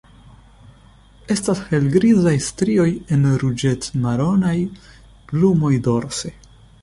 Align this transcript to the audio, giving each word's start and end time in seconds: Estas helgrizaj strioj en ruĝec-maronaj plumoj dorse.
Estas 1.33 1.59
helgrizaj 1.73 2.33
strioj 2.45 2.87
en 3.17 3.29
ruĝec-maronaj 3.43 4.57
plumoj 5.33 5.73
dorse. 5.89 6.33